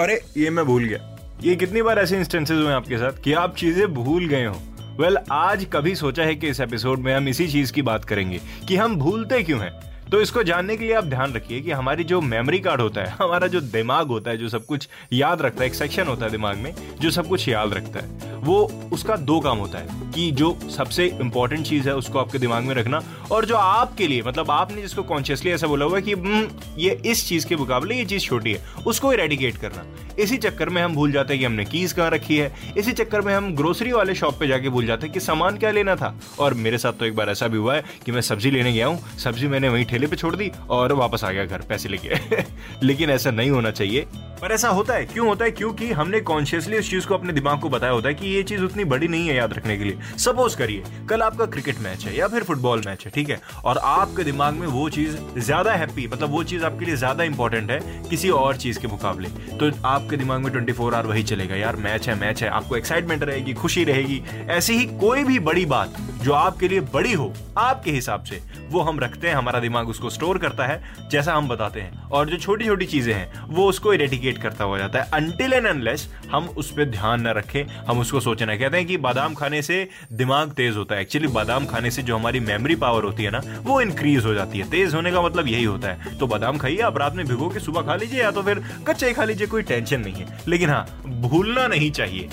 [0.00, 3.56] अरे ये मैं भूल गया। ये कितनी बार ऐसे इंस्टेंसेस हुए आपके साथ कि आप
[3.56, 4.62] चीज़ें भूल गए हो?
[5.00, 8.04] वेल well, आज कभी सोचा है कि इस एपिसोड में हम इसी चीज़ की बात
[8.04, 9.70] करेंगे कि हम भूलते क्यों हैं?
[10.12, 13.06] तो इसको जानने के लिए आप ध्यान रखिए कि हमारी जो मेमोरी कार्ड होता है
[13.22, 16.30] हमारा जो दिमाग होता है जो सब कुछ याद रखता है एक सेक्शन होता है
[16.30, 20.30] दिमाग में जो सब कुछ याद रखता है। वो उसका दो काम होता है कि
[20.30, 23.02] जो सबसे इंपॉर्टेंट चीज़ है उसको आपके दिमाग में रखना
[23.32, 26.48] और जो आपके लिए मतलब आपने जिसको कॉन्शियसली ऐसा बोला हुआ है कि हम्म,
[26.78, 29.84] ये इस चीज़ के मुकाबले ये चीज़ छोटी है उसको इरेडिकेट करना।
[30.18, 33.20] इसी चक्कर में हम भूल जाते हैं कि हमने कीज कहाँ रखी है। इसी चक्कर
[33.20, 36.14] में हम ग्रोसरी वाले शॉप पे जाके भूल जाते हैं कि सामान क्या लेना था।
[36.38, 38.86] और मेरे साथ तो एक बार ऐसा भी हुआ है कि मैं सब्ज़ी लेने गया
[38.86, 42.42] हूँ सब्ज़ी मैंने वहीं ठेले पे छोड़ दी और वापस आ गया घर पैसे लेके।
[42.82, 44.06] लेकिन ऐसा नहीं होना चाहिए।
[44.42, 45.50] पर ऐसा होता है, क्यों होता है?
[45.50, 48.62] क्योंकि हमने कॉन्शियसली उस चीज़ को अपने दिमाग को बताया होता है कि ये चीज़
[48.62, 52.16] उतनी बड़ी नहीं है याद रखने के लिए। सपोज़ करिए, कल आपका क्रिकेट मैच है
[52.16, 53.40] या फिर फुटबॉल मैच है, ठीक है?
[53.64, 57.70] और आपके दिमाग में वो चीज़ ज़्यादा हैप्पी मतलब वो चीज़ आपके लिए ज़्यादा इंपॉर्टेंट
[57.70, 57.80] है
[58.10, 61.76] किसी और चीज़ के मुकाबले। तो आपके दिमाग में ट्वेंटी फोर आवर वही चलेगा, यार
[61.78, 65.96] मैच है मैच है। आपको एक्साइटमेंट रहेगी, खुशी रहेगी। ऐसी ही कोई भी बड़ी बात
[66.22, 70.10] जो आपके लिए बड़ी हो, आपके हिसाब से, वो हम रखते हैं, हमारा दिमाग उसको
[70.10, 73.94] स्टोर करता है, जैसा हम बताते हैं। और जो छोटी छोटी चीज़ें हैं, वो उसको
[73.94, 77.98] इरेडिकेट करता हुआ जाता है। अनटिल एंड अनलेस हम उस पर ध्यान न रखें, हम
[77.98, 81.90] उसको सोचना, कहते हैं कि बादाम खाने से दिमाग तेज होता है। एक्चुअली बादाम खाने
[81.90, 85.12] से जो हमारी मेमोरी पावर होती है ना, वो इंक्रीज हो जाती है। तेज होने
[85.12, 87.96] का मतलब यही होता है। तो बादाम खाइए, आप रात में भिगो के सुबह खा
[87.96, 91.90] लीजिए, या तो फिर कच्चे खा लीजिए, कोई टेंशन नहीं है। लेकिन हाँ भूलना नहीं
[91.90, 92.28] चाहिए।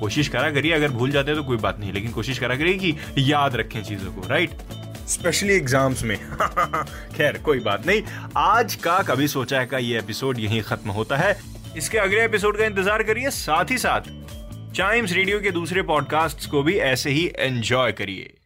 [0.00, 2.74] कोशिश करा करिए अगर भूल जाते हैं तो कोई बात नहीं, लेकिन कोशिश करा करिए
[2.74, 4.50] कि याद रखें चीज़ों को राइट
[5.08, 6.16] स्पेशली एग्ज़ाम्स में।
[7.16, 8.02] खैर, कोई बात नहीं।
[8.36, 11.36] आज का कभी सोचा है का ये एपिसोड यहीं खत्म होता है।
[11.76, 14.00] इसके अगले एपिसोड का इंतज़ार करिए, साथ ही साथ
[14.74, 18.36] चाइम्स रेडियो के दूसरे पॉडकास्ट को भी ऐसे ही एंजॉय करिए।